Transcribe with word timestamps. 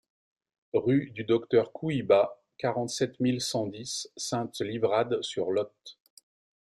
Rue 0.73 1.11
du 1.11 1.23
Docteur 1.25 1.71
Couyba, 1.73 2.41
quarante-sept 2.57 3.19
mille 3.19 3.39
cent 3.39 3.67
dix 3.67 4.09
Sainte-Livrade-sur-Lot 4.17 5.75